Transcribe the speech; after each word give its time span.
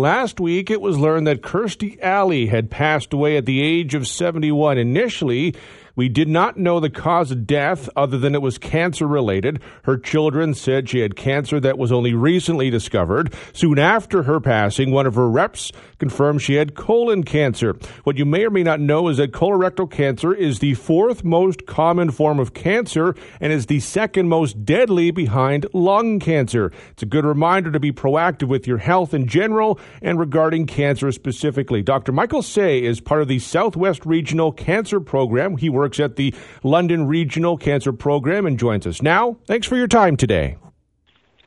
last 0.00 0.40
week 0.40 0.70
it 0.70 0.80
was 0.80 0.98
learned 0.98 1.26
that 1.26 1.42
Kirstie 1.42 2.00
Alley 2.00 2.46
had 2.46 2.70
passed 2.70 3.12
away 3.12 3.36
at 3.36 3.46
the 3.46 3.62
age 3.62 3.94
of 3.94 4.08
71. 4.08 4.78
Initially, 4.78 5.54
we 5.96 6.08
did 6.08 6.28
not 6.28 6.56
know 6.56 6.80
the 6.80 6.90
cause 6.90 7.30
of 7.30 7.46
death 7.46 7.88
other 7.96 8.18
than 8.18 8.34
it 8.34 8.42
was 8.42 8.58
cancer 8.58 9.06
related. 9.06 9.60
Her 9.84 9.96
children 9.96 10.54
said 10.54 10.88
she 10.88 11.00
had 11.00 11.16
cancer 11.16 11.60
that 11.60 11.78
was 11.78 11.92
only 11.92 12.14
recently 12.14 12.70
discovered. 12.70 13.34
Soon 13.52 13.78
after 13.78 14.22
her 14.24 14.40
passing, 14.40 14.90
one 14.90 15.06
of 15.06 15.14
her 15.14 15.28
reps 15.28 15.72
confirmed 15.98 16.42
she 16.42 16.54
had 16.54 16.74
colon 16.74 17.22
cancer. 17.22 17.76
What 18.04 18.16
you 18.16 18.24
may 18.24 18.44
or 18.44 18.50
may 18.50 18.62
not 18.62 18.80
know 18.80 19.08
is 19.08 19.18
that 19.18 19.32
colorectal 19.32 19.90
cancer 19.90 20.32
is 20.32 20.58
the 20.58 20.74
fourth 20.74 21.24
most 21.24 21.66
common 21.66 22.10
form 22.10 22.38
of 22.38 22.54
cancer 22.54 23.14
and 23.40 23.52
is 23.52 23.66
the 23.66 23.80
second 23.80 24.28
most 24.28 24.64
deadly 24.64 25.10
behind 25.10 25.66
lung 25.72 26.18
cancer. 26.20 26.72
It's 26.92 27.02
a 27.02 27.06
good 27.06 27.24
reminder 27.24 27.70
to 27.70 27.80
be 27.80 27.92
proactive 27.92 28.48
with 28.48 28.66
your 28.66 28.78
health 28.78 29.12
in 29.12 29.26
general 29.26 29.78
and 30.02 30.18
regarding 30.18 30.66
cancer 30.66 31.12
specifically. 31.12 31.82
Dr. 31.82 32.12
Michael 32.12 32.42
Sey 32.42 32.82
is 32.82 33.00
part 33.00 33.22
of 33.22 33.28
the 33.28 33.38
Southwest 33.38 34.06
Regional 34.06 34.52
Cancer 34.52 35.00
Program. 35.00 35.56
He 35.56 35.68
works 35.68 35.89
works 35.90 35.98
at 35.98 36.14
the 36.14 36.32
London 36.62 37.08
Regional 37.08 37.56
Cancer 37.56 37.92
Program 37.92 38.46
and 38.46 38.58
joins 38.58 38.86
us 38.86 39.02
now. 39.02 39.36
Thanks 39.46 39.66
for 39.66 39.76
your 39.76 39.88
time 39.88 40.16
today. 40.16 40.56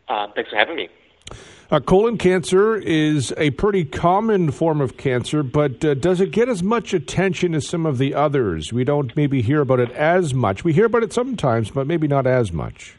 Uh, 0.09 0.27
thanks 0.35 0.49
for 0.49 0.57
having 0.57 0.75
me. 0.75 0.89
Uh, 1.71 1.79
colon 1.79 2.17
cancer 2.17 2.75
is 2.75 3.33
a 3.38 3.52
pretty 3.52 3.85
common 3.85 4.52
form 4.52 4.81
of 4.81 4.97
cancer, 4.97 5.43
but 5.43 5.83
uh, 5.85 5.93
does 5.93 6.19
it 6.19 6.31
get 6.31 6.49
as 6.49 6.61
much 6.61 6.93
attention 6.93 7.55
as 7.55 7.66
some 7.66 7.85
of 7.85 7.97
the 7.97 8.13
others? 8.13 8.73
We 8.73 8.83
don't 8.83 9.16
maybe 9.16 9.41
hear 9.41 9.61
about 9.61 9.79
it 9.79 9.91
as 9.91 10.33
much. 10.33 10.66
We 10.66 10.73
hear 10.73 10.85
about 10.85 11.03
it 11.03 11.13
sometimes, 11.13 11.71
but 11.71 11.88
maybe 11.88 12.07
not 12.07 12.27
as 12.27 12.52
much. 12.52 12.97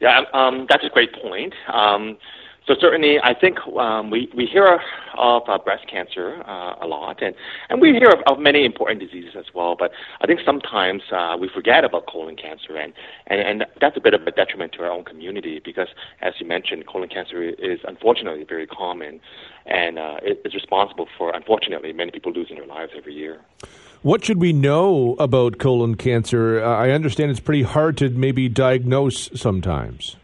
Yeah, 0.00 0.22
um, 0.32 0.66
that's 0.68 0.84
a 0.84 0.88
great 0.88 1.12
point. 1.12 1.52
Um, 1.72 2.16
so 2.66 2.74
certainly, 2.80 3.20
I 3.22 3.32
think 3.32 3.58
um, 3.78 4.10
we 4.10 4.28
we 4.34 4.44
hear 4.44 4.80
of 5.16 5.42
uh, 5.48 5.56
breast 5.58 5.86
cancer 5.88 6.42
uh, 6.46 6.74
a 6.82 6.86
lot, 6.86 7.22
and 7.22 7.34
and 7.68 7.80
we 7.80 7.92
hear 7.92 8.08
of, 8.08 8.20
of 8.26 8.40
many 8.40 8.64
important 8.64 8.98
diseases 8.98 9.36
as 9.38 9.46
well. 9.54 9.76
But 9.78 9.92
I 10.20 10.26
think 10.26 10.40
sometimes 10.44 11.02
uh, 11.12 11.36
we 11.38 11.48
forget 11.48 11.84
about 11.84 12.06
colon 12.06 12.34
cancer, 12.34 12.76
and, 12.76 12.92
and 13.28 13.40
and 13.40 13.66
that's 13.80 13.96
a 13.96 14.00
bit 14.00 14.14
of 14.14 14.26
a 14.26 14.32
detriment 14.32 14.72
to 14.72 14.82
our 14.82 14.90
own 14.90 15.04
community 15.04 15.60
because, 15.64 15.88
as 16.22 16.34
you 16.40 16.46
mentioned, 16.46 16.88
colon 16.88 17.08
cancer 17.08 17.40
is 17.40 17.78
unfortunately 17.86 18.42
very 18.42 18.66
common, 18.66 19.20
and 19.66 20.00
uh, 20.00 20.16
it 20.22 20.42
is 20.44 20.52
responsible 20.52 21.06
for 21.16 21.32
unfortunately 21.36 21.92
many 21.92 22.10
people 22.10 22.32
losing 22.32 22.56
their 22.56 22.66
lives 22.66 22.90
every 22.96 23.14
year. 23.14 23.40
What 24.02 24.24
should 24.24 24.40
we 24.40 24.52
know 24.52 25.14
about 25.20 25.58
colon 25.58 25.94
cancer? 25.94 26.60
Uh, 26.60 26.76
I 26.76 26.90
understand 26.90 27.30
it's 27.30 27.38
pretty 27.38 27.62
hard 27.62 27.96
to 27.98 28.08
maybe 28.08 28.48
diagnose 28.48 29.30
sometimes. 29.40 30.16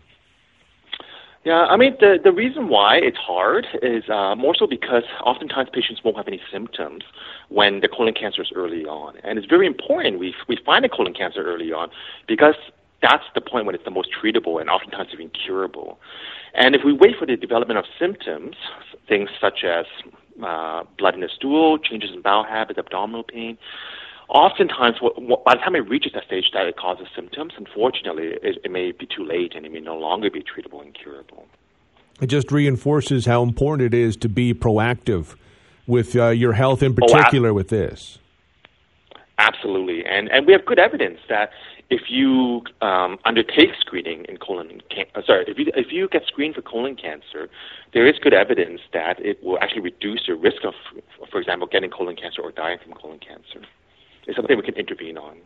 Yeah, 1.45 1.67
I 1.69 1.77
mean 1.77 1.97
the 1.99 2.19
the 2.23 2.31
reason 2.31 2.69
why 2.69 2.97
it's 2.97 3.17
hard 3.17 3.67
is 3.83 4.05
uh, 4.09 4.37
more 4.37 4.55
so 4.55 4.67
because 4.67 5.03
oftentimes 5.25 5.71
patients 5.73 6.01
won't 6.05 6.17
have 6.17 6.29
any 6.29 6.41
symptoms 6.53 7.03
when 7.49 7.81
the 7.81 7.89
colon 7.89 8.15
cancer 8.15 8.43
is 8.43 8.53
early 8.55 8.85
on, 8.85 9.17
and 9.25 9.39
it's 9.39 9.49
very 9.49 9.67
important 9.67 10.21
we 10.21 10.35
we 10.49 10.57
find 10.65 10.85
a 10.85 10.89
colon 10.89 11.13
cancer 11.15 11.43
early 11.43 11.73
on 11.73 11.91
because 12.29 12.55
that's 13.03 13.25
the 13.35 13.41
point 13.41 13.67
when 13.67 13.75
it's 13.75 13.85
the 13.85 13.91
most 13.91 14.11
treatable 14.15 14.61
and 14.61 14.71
oftentimes 14.71 15.09
even 15.13 15.31
curable. 15.31 15.99
And 16.55 16.77
if 16.77 16.83
we 16.85 16.93
wait 16.93 17.17
for 17.19 17.27
the 17.27 17.37
development 17.37 17.79
of 17.79 17.87
symptoms, 17.99 18.55
things 19.09 19.29
such 19.41 19.65
as 19.65 19.87
uh, 20.45 20.85
blood 20.97 21.15
in 21.15 21.21
the 21.21 21.29
stool, 21.29 21.77
changes 21.79 22.11
in 22.15 22.23
bowel 22.23 22.45
habits, 22.45 22.79
abdominal 22.79 23.25
pain, 23.25 23.59
oftentimes, 24.33 24.97
by 25.45 25.55
the 25.55 25.61
time 25.61 25.75
it 25.77 25.89
reaches 25.89 26.13
that 26.15 26.25
stage 26.25 26.47
that 26.55 26.67
it 26.67 26.77
causes 26.77 27.07
symptoms, 27.15 27.53
unfortunately, 27.57 28.29
it, 28.43 28.59
it 28.65 28.71
may 28.71 28.93
be 28.93 29.07
too 29.07 29.25
late 29.25 29.55
and 29.55 29.65
it 29.65 29.73
may 29.73 29.81
no 29.81 29.97
longer 29.97 30.31
be 30.31 30.41
treatable 30.43 30.83
and 30.83 30.95
curable. 30.95 31.47
It 32.21 32.27
just 32.27 32.51
reinforces 32.51 33.27
how 33.27 33.43
important 33.43 33.93
it 33.93 33.99
is 33.99 34.17
to 34.19 34.29
be 34.29 34.55
proactive 34.55 35.35
with 35.87 36.17
uh, 36.17 36.29
your 36.29 36.55
health, 36.55 36.83
in 36.83 36.95
particular, 36.95 37.49
oh, 37.49 37.53
ab- 37.53 37.57
with 37.57 37.69
this. 37.69 38.19
Absolutely, 39.39 40.05
and 40.05 40.29
and 40.31 40.47
we 40.47 40.53
have 40.53 40.65
good 40.65 40.79
evidence 40.79 41.19
that 41.29 41.51
if 41.91 42.03
you 42.09 42.63
um, 42.81 43.19
undertake 43.25 43.71
screening 43.81 44.25
in 44.29 44.37
colon 44.37 44.81
can- 44.89 45.07
uh, 45.15 45.23
sorry 45.27 45.45
if 45.49 45.59
you 45.59 45.73
if 45.75 45.91
you 45.91 46.09
get 46.09 46.23
screened 46.27 46.55
for 46.55 46.63
colon 46.63 46.95
cancer, 46.95 47.49
there 47.93 48.07
is 48.07 48.19
good 48.23 48.35
evidence 48.35 48.81
that 48.93 49.19
it 49.19 49.43
will 49.43 49.59
actually 49.61 49.81
reduce 49.81 50.29
your 50.29 50.37
risk 50.37 50.65
of, 50.65 50.75
for 51.31 51.41
example, 51.41 51.67
getting 51.67 51.91
colon 51.91 52.15
cancer 52.15 52.41
or 52.41 52.53
dying 52.53 52.79
from 52.83 52.93
colon 52.93 53.19
cancer 53.19 53.67
is 54.27 54.37
something 54.37 54.57
we 54.57 54.63
can 54.63 54.75
intervene 54.75 55.19
on. 55.19 55.37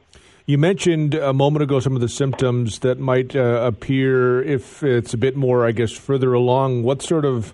You 0.47 0.59
mentioned 0.59 1.15
a 1.15 1.33
moment 1.33 1.65
ago 1.65 1.81
some 1.81 1.97
of 1.97 2.01
the 2.01 2.09
symptoms 2.09 2.79
that 2.81 3.01
might 3.01 3.35
uh, 3.35 3.63
appear 3.67 4.43
if 4.43 4.83
it's 4.83 5.13
a 5.13 5.19
bit 5.19 5.35
more, 5.37 5.67
I 5.67 5.73
guess, 5.73 5.93
further 5.93 6.33
along. 6.35 6.85
What 6.85 7.03
sort 7.03 7.25
of 7.25 7.53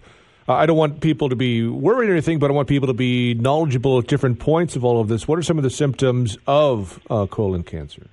uh, 0.48 0.54
I 0.54 0.66
don't 0.66 0.76
want 0.76 1.00
people 1.00 1.28
to 1.28 1.36
be 1.36 1.66
worried 1.66 2.10
or 2.10 2.12
anything, 2.12 2.38
but 2.38 2.50
I 2.50 2.54
want 2.54 2.68
people 2.68 2.88
to 2.88 2.94
be 2.94 3.34
knowledgeable 3.34 3.98
at 3.98 4.08
different 4.08 4.40
points 4.40 4.76
of 4.76 4.84
all 4.84 5.00
of 5.00 5.08
this. 5.08 5.28
What 5.28 5.38
are 5.38 5.42
some 5.42 5.56
of 5.56 5.64
the 5.64 5.70
symptoms 5.70 6.36
of 6.46 7.00
uh, 7.08 7.26
colon 7.26 7.62
cancer? 7.62 8.08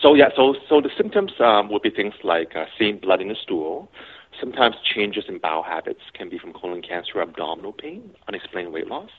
So 0.00 0.14
yeah, 0.14 0.28
so 0.36 0.54
so 0.68 0.80
the 0.80 0.90
symptoms 0.96 1.32
um, 1.40 1.70
would 1.70 1.82
be 1.82 1.90
things 1.90 2.14
like 2.22 2.54
uh, 2.54 2.66
seeing 2.78 2.98
blood 2.98 3.20
in 3.20 3.28
the 3.28 3.36
stool. 3.42 3.90
Sometimes 4.38 4.76
changes 4.82 5.24
in 5.28 5.38
bowel 5.38 5.62
habits 5.62 6.00
can 6.14 6.30
be 6.30 6.38
from 6.38 6.52
colon 6.52 6.80
cancer, 6.82 7.20
abdominal 7.20 7.72
pain, 7.72 8.14
unexplained 8.28 8.72
weight 8.72 8.86
loss. 8.86 9.10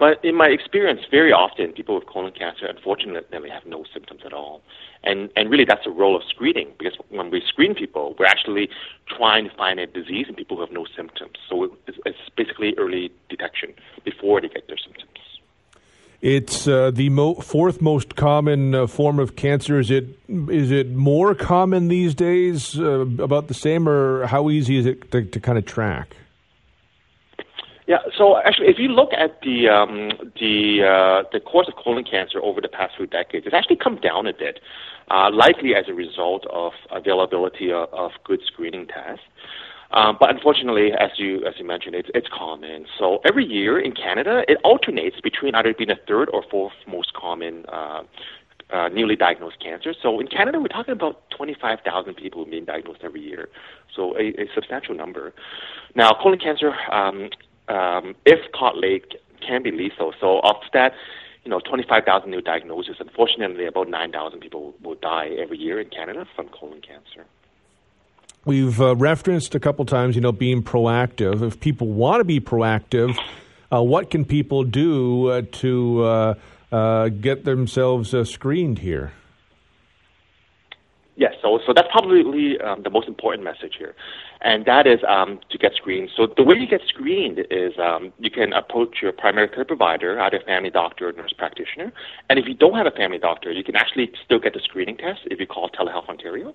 But 0.00 0.24
in 0.24 0.34
my 0.34 0.46
experience, 0.46 1.02
very 1.10 1.30
often 1.30 1.72
people 1.72 1.94
with 1.94 2.06
colon 2.06 2.32
cancer 2.32 2.64
unfortunately 2.64 3.50
have 3.50 3.66
no 3.66 3.84
symptoms 3.92 4.22
at 4.24 4.32
all. 4.32 4.62
And, 5.04 5.30
and 5.36 5.50
really 5.50 5.66
that's 5.66 5.84
the 5.84 5.90
role 5.90 6.16
of 6.16 6.22
screening 6.24 6.72
because 6.78 6.96
when 7.10 7.30
we 7.30 7.42
screen 7.46 7.74
people, 7.74 8.16
we're 8.18 8.24
actually 8.24 8.70
trying 9.06 9.48
to 9.50 9.54
find 9.54 9.78
a 9.78 9.86
disease 9.86 10.26
in 10.26 10.34
people 10.36 10.56
who 10.56 10.62
have 10.62 10.72
no 10.72 10.86
symptoms. 10.96 11.34
So 11.48 11.76
it's, 11.86 11.98
it's 12.06 12.18
basically 12.34 12.74
early 12.78 13.12
detection 13.28 13.74
before 14.02 14.40
they 14.40 14.48
get 14.48 14.66
their 14.68 14.78
symptoms. 14.78 15.10
It's 16.22 16.66
uh, 16.66 16.90
the 16.90 17.10
mo- 17.10 17.34
fourth 17.34 17.82
most 17.82 18.16
common 18.16 18.74
uh, 18.74 18.86
form 18.86 19.18
of 19.18 19.36
cancer. 19.36 19.78
Is 19.78 19.90
it 19.90 20.18
is 20.28 20.70
it 20.70 20.90
more 20.90 21.34
common 21.34 21.88
these 21.88 22.14
days? 22.14 22.78
Uh, 22.78 23.06
about 23.22 23.48
the 23.48 23.54
same, 23.54 23.88
or 23.88 24.26
how 24.26 24.50
easy 24.50 24.76
is 24.76 24.84
it 24.84 25.10
to, 25.12 25.24
to 25.24 25.40
kind 25.40 25.56
of 25.56 25.64
track? 25.64 26.14
Yeah. 27.90 27.98
So 28.16 28.36
actually, 28.36 28.68
if 28.68 28.78
you 28.78 28.86
look 28.86 29.10
at 29.12 29.40
the 29.42 29.68
um, 29.68 30.10
the 30.38 30.84
uh, 30.86 31.28
the 31.32 31.40
course 31.40 31.66
of 31.66 31.74
colon 31.74 32.04
cancer 32.04 32.38
over 32.40 32.60
the 32.60 32.68
past 32.68 32.94
few 32.96 33.08
decades, 33.08 33.46
it's 33.46 33.54
actually 33.54 33.78
come 33.82 33.96
down 33.96 34.28
a 34.28 34.32
bit, 34.32 34.60
uh, 35.10 35.28
likely 35.32 35.74
as 35.74 35.86
a 35.88 35.92
result 35.92 36.46
of 36.52 36.70
availability 36.92 37.72
of, 37.72 37.88
of 37.92 38.12
good 38.22 38.42
screening 38.46 38.86
tests. 38.86 39.24
Um, 39.90 40.16
but 40.20 40.30
unfortunately, 40.30 40.92
as 40.92 41.10
you 41.16 41.44
as 41.44 41.54
you 41.58 41.66
mentioned, 41.66 41.96
it's 41.96 42.08
it's 42.14 42.28
common. 42.32 42.86
So 42.96 43.18
every 43.26 43.44
year 43.44 43.80
in 43.80 43.90
Canada, 43.90 44.44
it 44.46 44.58
alternates 44.62 45.20
between 45.20 45.56
either 45.56 45.74
being 45.74 45.88
the 45.88 45.98
third 46.06 46.30
or 46.32 46.44
fourth 46.48 46.74
most 46.86 47.12
common 47.14 47.64
uh, 47.66 48.02
uh, 48.72 48.88
newly 48.90 49.16
diagnosed 49.16 49.58
cancer. 49.60 49.94
So 50.00 50.20
in 50.20 50.28
Canada, 50.28 50.60
we're 50.60 50.68
talking 50.68 50.92
about 50.92 51.28
25,000 51.36 52.14
people 52.14 52.44
being 52.44 52.64
diagnosed 52.64 53.00
every 53.02 53.20
year. 53.20 53.48
So 53.96 54.16
a, 54.16 54.28
a 54.40 54.46
substantial 54.54 54.94
number. 54.94 55.32
Now, 55.96 56.12
colon 56.22 56.38
cancer 56.38 56.72
um, 56.92 57.30
um, 57.70 58.14
if 58.26 58.40
caught 58.52 58.76
late, 58.76 59.14
can 59.46 59.62
be 59.62 59.70
lethal. 59.70 60.12
So 60.20 60.40
of 60.40 60.56
that, 60.72 60.92
you 61.44 61.50
know, 61.50 61.60
25,000 61.60 62.30
new 62.30 62.42
diagnoses, 62.42 62.96
unfortunately, 62.98 63.66
about 63.66 63.88
9,000 63.88 64.40
people 64.40 64.74
will 64.82 64.96
die 64.96 65.30
every 65.38 65.58
year 65.58 65.80
in 65.80 65.88
Canada 65.88 66.26
from 66.36 66.48
colon 66.48 66.80
cancer. 66.82 67.24
We've 68.44 68.80
uh, 68.80 68.96
referenced 68.96 69.54
a 69.54 69.60
couple 69.60 69.84
times, 69.84 70.16
you 70.16 70.22
know, 70.22 70.32
being 70.32 70.62
proactive. 70.62 71.42
If 71.42 71.60
people 71.60 71.88
want 71.88 72.20
to 72.20 72.24
be 72.24 72.40
proactive, 72.40 73.18
uh, 73.72 73.82
what 73.82 74.10
can 74.10 74.24
people 74.24 74.64
do 74.64 75.28
uh, 75.28 75.42
to 75.52 76.02
uh, 76.04 76.34
uh, 76.72 77.08
get 77.08 77.44
themselves 77.44 78.14
uh, 78.14 78.24
screened 78.24 78.78
here? 78.78 79.12
Yes, 81.20 81.34
so 81.42 81.60
so 81.66 81.74
that's 81.74 81.88
probably 81.92 82.58
um, 82.60 82.82
the 82.82 82.88
most 82.88 83.06
important 83.06 83.44
message 83.44 83.74
here, 83.76 83.94
and 84.40 84.64
that 84.64 84.86
is 84.86 85.00
um, 85.06 85.38
to 85.50 85.58
get 85.58 85.74
screened. 85.74 86.08
So 86.16 86.26
the 86.34 86.42
way 86.42 86.56
you 86.56 86.66
get 86.66 86.80
screened 86.88 87.40
is 87.50 87.74
um, 87.78 88.14
you 88.18 88.30
can 88.30 88.54
approach 88.54 89.02
your 89.02 89.12
primary 89.12 89.48
care 89.48 89.66
provider, 89.66 90.18
either 90.18 90.40
family 90.46 90.70
doctor 90.70 91.10
or 91.10 91.12
nurse 91.12 91.34
practitioner, 91.36 91.92
and 92.30 92.38
if 92.38 92.46
you 92.48 92.54
don't 92.54 92.74
have 92.74 92.86
a 92.86 92.90
family 92.90 93.18
doctor, 93.18 93.52
you 93.52 93.62
can 93.62 93.76
actually 93.76 94.10
still 94.24 94.38
get 94.38 94.54
the 94.54 94.60
screening 94.60 94.96
test 94.96 95.20
if 95.26 95.38
you 95.38 95.46
call 95.46 95.68
Telehealth 95.68 96.08
Ontario. 96.08 96.54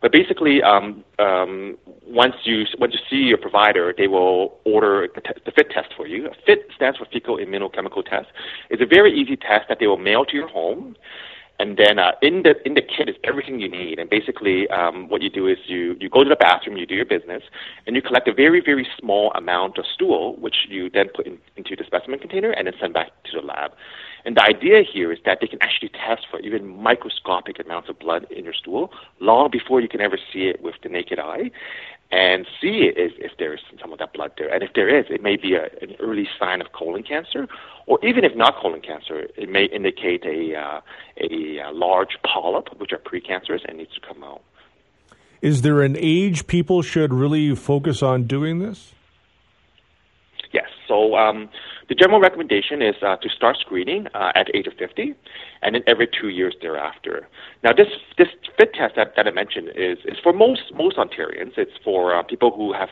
But 0.00 0.12
basically, 0.12 0.62
um, 0.62 1.04
um, 1.18 1.76
once 2.06 2.36
you 2.44 2.64
once 2.78 2.94
you 2.94 3.00
see 3.10 3.28
your 3.28 3.36
provider, 3.36 3.92
they 3.94 4.08
will 4.08 4.60
order 4.64 5.08
the, 5.14 5.20
te- 5.20 5.42
the 5.44 5.52
FIT 5.52 5.68
test 5.72 5.90
for 5.94 6.06
you. 6.06 6.30
FIT 6.46 6.70
stands 6.74 6.96
for 6.96 7.04
fecal 7.12 7.36
immunochemical 7.36 8.02
test. 8.02 8.28
It's 8.70 8.80
a 8.80 8.86
very 8.86 9.12
easy 9.12 9.36
test 9.36 9.68
that 9.68 9.78
they 9.78 9.86
will 9.86 9.98
mail 9.98 10.24
to 10.24 10.34
your 10.34 10.48
home. 10.48 10.96
And 11.60 11.76
then 11.76 11.98
uh, 11.98 12.12
in 12.22 12.42
the 12.42 12.54
in 12.64 12.72
the 12.72 12.80
kit 12.80 13.10
is 13.10 13.16
everything 13.22 13.60
you 13.60 13.68
need. 13.68 13.98
And 13.98 14.08
basically, 14.08 14.66
um, 14.70 15.10
what 15.10 15.20
you 15.20 15.28
do 15.28 15.46
is 15.46 15.58
you 15.66 15.94
you 16.00 16.08
go 16.08 16.24
to 16.24 16.30
the 16.30 16.40
bathroom, 16.48 16.78
you 16.78 16.86
do 16.86 16.94
your 16.94 17.04
business, 17.04 17.42
and 17.86 17.94
you 17.94 18.00
collect 18.00 18.26
a 18.26 18.32
very 18.32 18.62
very 18.64 18.86
small 18.98 19.30
amount 19.32 19.76
of 19.76 19.84
stool, 19.94 20.36
which 20.36 20.56
you 20.70 20.88
then 20.88 21.08
put 21.14 21.26
in, 21.26 21.36
into 21.56 21.76
the 21.76 21.84
specimen 21.84 22.18
container 22.18 22.50
and 22.50 22.66
then 22.66 22.74
send 22.80 22.94
back 22.94 23.08
to 23.24 23.38
the 23.38 23.46
lab. 23.46 23.72
And 24.24 24.36
the 24.38 24.42
idea 24.42 24.82
here 24.82 25.12
is 25.12 25.18
that 25.26 25.38
they 25.42 25.46
can 25.46 25.58
actually 25.62 25.90
test 25.90 26.26
for 26.30 26.40
even 26.40 26.66
microscopic 26.66 27.58
amounts 27.62 27.90
of 27.90 27.98
blood 27.98 28.26
in 28.30 28.44
your 28.44 28.54
stool 28.54 28.90
long 29.20 29.50
before 29.50 29.82
you 29.82 29.88
can 29.88 30.00
ever 30.00 30.18
see 30.32 30.44
it 30.44 30.62
with 30.62 30.76
the 30.82 30.88
naked 30.88 31.18
eye. 31.18 31.50
And 32.12 32.46
see 32.60 32.90
if, 32.96 33.12
if 33.18 33.32
there's 33.38 33.60
some 33.80 33.92
of 33.92 33.98
that 34.00 34.12
blood 34.12 34.32
there. 34.36 34.52
And 34.52 34.62
if 34.62 34.70
there 34.74 34.88
is, 34.88 35.06
it 35.10 35.22
may 35.22 35.36
be 35.36 35.54
a, 35.54 35.64
an 35.80 35.94
early 36.00 36.28
sign 36.38 36.60
of 36.60 36.72
colon 36.72 37.02
cancer, 37.02 37.46
or 37.86 38.04
even 38.04 38.24
if 38.24 38.34
not 38.34 38.56
colon 38.56 38.80
cancer, 38.80 39.26
it 39.36 39.48
may 39.48 39.64
indicate 39.66 40.24
a, 40.24 40.56
uh, 40.56 40.80
a, 41.18 41.58
a 41.58 41.72
large 41.72 42.18
polyp, 42.24 42.68
which 42.78 42.92
are 42.92 42.98
precancerous 42.98 43.60
and 43.66 43.78
needs 43.78 43.94
to 43.94 44.00
come 44.00 44.24
out. 44.24 44.42
Is 45.40 45.62
there 45.62 45.82
an 45.82 45.96
age 45.98 46.46
people 46.46 46.82
should 46.82 47.14
really 47.14 47.54
focus 47.54 48.02
on 48.02 48.24
doing 48.24 48.58
this? 48.58 48.92
Yes. 50.52 50.66
So 50.86 51.14
um, 51.16 51.48
the 51.90 51.96
general 51.96 52.20
recommendation 52.20 52.82
is 52.82 52.94
uh, 53.02 53.16
to 53.16 53.28
start 53.28 53.56
screening 53.60 54.06
uh, 54.14 54.30
at 54.36 54.46
the 54.46 54.56
age 54.56 54.68
of 54.68 54.74
50, 54.74 55.12
and 55.62 55.74
then 55.74 55.82
every 55.88 56.06
two 56.06 56.28
years 56.28 56.54
thereafter. 56.62 57.26
Now, 57.64 57.72
this 57.72 57.88
this 58.16 58.28
fit 58.56 58.72
test 58.74 58.94
that, 58.94 59.14
that 59.16 59.26
I 59.26 59.32
mentioned 59.32 59.70
is 59.74 59.98
is 60.04 60.16
for 60.22 60.32
most 60.32 60.72
most 60.72 60.96
Ontarians. 60.98 61.58
It's 61.58 61.76
for 61.82 62.14
uh, 62.14 62.22
people 62.22 62.52
who 62.52 62.72
have 62.72 62.90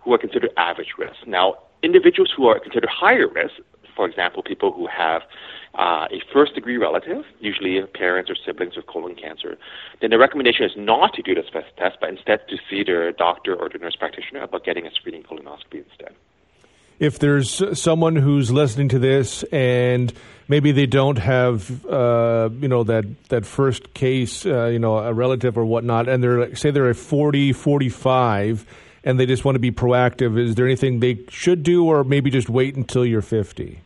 who 0.00 0.14
are 0.14 0.18
considered 0.18 0.50
average 0.56 0.94
risk. 0.96 1.26
Now, 1.26 1.56
individuals 1.82 2.32
who 2.34 2.46
are 2.46 2.58
considered 2.58 2.88
higher 2.88 3.28
risk, 3.28 3.56
for 3.94 4.06
example, 4.08 4.42
people 4.42 4.72
who 4.72 4.86
have 4.86 5.22
uh, 5.74 6.06
a 6.10 6.22
first 6.32 6.54
degree 6.54 6.78
relative, 6.78 7.24
usually 7.40 7.82
parents 7.92 8.30
or 8.30 8.36
siblings 8.46 8.76
with 8.76 8.86
colon 8.86 9.14
cancer, 9.14 9.58
then 10.00 10.08
the 10.08 10.18
recommendation 10.18 10.64
is 10.64 10.72
not 10.74 11.12
to 11.12 11.20
do 11.20 11.34
this 11.34 11.50
test, 11.76 11.98
but 12.00 12.08
instead 12.08 12.48
to 12.48 12.56
see 12.70 12.82
their 12.82 13.12
doctor 13.12 13.54
or 13.54 13.68
their 13.68 13.78
nurse 13.78 13.96
practitioner 13.96 14.40
about 14.40 14.64
getting 14.64 14.86
a 14.86 14.90
screening 14.92 15.22
colonoscopy 15.22 15.84
instead 15.84 16.14
if 16.98 17.18
there's 17.18 17.62
someone 17.78 18.16
who's 18.16 18.50
listening 18.50 18.88
to 18.88 18.98
this 18.98 19.42
and 19.44 20.12
maybe 20.48 20.72
they 20.72 20.86
don't 20.86 21.18
have 21.18 21.84
uh, 21.86 22.48
you 22.60 22.68
know 22.68 22.84
that 22.84 23.04
that 23.28 23.46
first 23.46 23.94
case 23.94 24.44
uh, 24.46 24.66
you 24.66 24.78
know 24.78 24.98
a 24.98 25.12
relative 25.12 25.56
or 25.56 25.64
whatnot 25.64 26.08
and 26.08 26.22
they're 26.22 26.54
say 26.54 26.70
they're 26.70 26.90
at 26.90 26.96
40 26.96 27.52
45 27.52 28.66
and 29.04 29.18
they 29.18 29.26
just 29.26 29.44
want 29.44 29.54
to 29.54 29.60
be 29.60 29.70
proactive 29.70 30.38
is 30.38 30.54
there 30.54 30.66
anything 30.66 31.00
they 31.00 31.20
should 31.28 31.62
do 31.62 31.84
or 31.84 32.04
maybe 32.04 32.30
just 32.30 32.48
wait 32.48 32.74
until 32.76 33.04
you're 33.04 33.22
50 33.22 33.80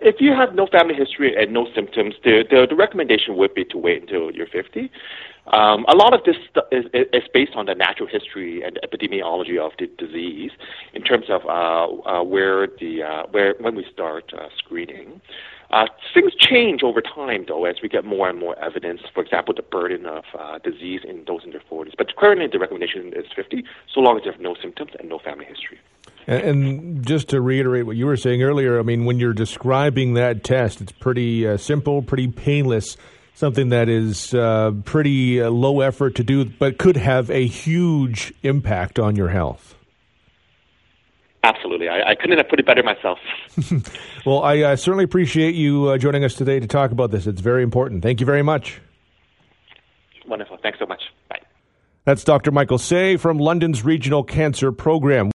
if 0.00 0.16
you 0.20 0.32
have 0.32 0.54
no 0.54 0.66
family 0.66 0.94
history 0.94 1.34
and 1.36 1.52
no 1.52 1.66
symptoms, 1.74 2.14
the, 2.24 2.44
the, 2.48 2.66
the 2.68 2.76
recommendation 2.76 3.36
would 3.36 3.54
be 3.54 3.64
to 3.66 3.78
wait 3.78 4.02
until 4.02 4.30
you're 4.30 4.46
50. 4.46 4.90
Um, 5.48 5.84
a 5.88 5.96
lot 5.96 6.14
of 6.14 6.20
this 6.24 6.36
is, 6.70 6.84
is, 6.92 7.24
based 7.34 7.52
on 7.56 7.66
the 7.66 7.74
natural 7.74 8.08
history 8.08 8.62
and 8.62 8.78
epidemiology 8.84 9.58
of 9.58 9.72
the 9.78 9.88
disease 9.98 10.52
in 10.94 11.02
terms 11.02 11.26
of 11.28 11.44
uh, 11.46 12.08
uh, 12.08 12.22
where 12.22 12.68
the 12.68 13.02
uh, 13.02 13.22
where 13.32 13.54
when 13.58 13.74
we 13.74 13.84
start 13.92 14.32
uh, 14.38 14.48
screening. 14.56 15.20
Uh, 15.72 15.86
things 16.12 16.34
change 16.38 16.82
over 16.82 17.00
time, 17.00 17.46
though, 17.48 17.64
as 17.64 17.76
we 17.82 17.88
get 17.88 18.04
more 18.04 18.28
and 18.28 18.38
more 18.38 18.58
evidence. 18.58 19.00
For 19.14 19.22
example, 19.22 19.54
the 19.54 19.62
burden 19.62 20.04
of 20.04 20.24
uh, 20.38 20.58
disease 20.58 21.00
in 21.02 21.24
those 21.26 21.44
in 21.44 21.50
their 21.50 21.62
40s. 21.70 21.92
But 21.96 22.14
currently, 22.16 22.46
the 22.46 22.58
recommendation 22.58 23.12
is 23.14 23.24
50, 23.34 23.64
so 23.92 24.00
long 24.00 24.18
as 24.18 24.24
you 24.26 24.32
have 24.32 24.40
no 24.40 24.54
symptoms 24.60 24.92
and 24.98 25.08
no 25.08 25.18
family 25.18 25.46
history. 25.46 25.80
And, 26.26 26.42
and, 26.42 27.06
just 27.06 27.30
to 27.30 27.40
reiterate 27.40 27.86
what 27.86 27.96
you 27.96 28.04
were 28.04 28.18
saying 28.18 28.42
earlier, 28.42 28.78
I 28.78 28.82
mean, 28.82 29.06
when 29.06 29.18
you're 29.18 29.32
describing 29.32 30.14
that 30.14 30.44
test, 30.44 30.82
it's 30.82 30.92
pretty 30.92 31.48
uh, 31.48 31.56
simple, 31.56 32.02
pretty 32.02 32.28
painless, 32.28 32.98
something 33.34 33.70
that 33.70 33.88
is 33.88 34.34
uh, 34.34 34.72
pretty 34.84 35.40
uh, 35.40 35.50
low 35.50 35.80
effort 35.80 36.16
to 36.16 36.24
do, 36.24 36.44
but 36.44 36.76
could 36.78 36.98
have 36.98 37.30
a 37.30 37.46
huge 37.46 38.34
impact 38.42 38.98
on 38.98 39.16
your 39.16 39.30
health. 39.30 39.74
Absolutely. 41.44 41.88
I, 41.88 42.10
I 42.10 42.14
couldn't 42.14 42.38
have 42.38 42.48
put 42.48 42.60
it 42.60 42.66
better 42.66 42.82
myself. 42.82 43.18
well, 44.26 44.42
I 44.42 44.60
uh, 44.60 44.76
certainly 44.76 45.04
appreciate 45.04 45.54
you 45.54 45.88
uh, 45.88 45.98
joining 45.98 46.24
us 46.24 46.34
today 46.34 46.60
to 46.60 46.66
talk 46.68 46.92
about 46.92 47.10
this. 47.10 47.26
It's 47.26 47.40
very 47.40 47.62
important. 47.64 48.02
Thank 48.02 48.20
you 48.20 48.26
very 48.26 48.42
much. 48.42 48.80
Wonderful. 50.26 50.58
Thanks 50.62 50.78
so 50.78 50.86
much. 50.86 51.02
Bye. 51.28 51.40
That's 52.04 52.22
Dr. 52.22 52.52
Michael 52.52 52.78
Sey 52.78 53.16
from 53.16 53.38
London's 53.38 53.84
Regional 53.84 54.22
Cancer 54.22 54.70
Program. 54.70 55.28